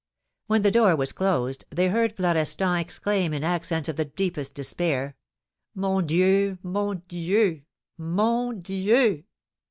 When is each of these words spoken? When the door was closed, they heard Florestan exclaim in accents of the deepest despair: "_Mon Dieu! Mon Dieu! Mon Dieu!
When 0.47 0.63
the 0.63 0.71
door 0.71 0.95
was 0.95 1.11
closed, 1.11 1.63
they 1.69 1.89
heard 1.89 2.15
Florestan 2.15 2.77
exclaim 2.79 3.33
in 3.33 3.43
accents 3.43 3.87
of 3.87 3.97
the 3.97 4.05
deepest 4.05 4.55
despair: 4.55 5.15
"_Mon 5.77 6.07
Dieu! 6.07 6.57
Mon 6.63 7.03
Dieu! 7.07 7.61
Mon 7.99 8.61
Dieu! 8.61 9.25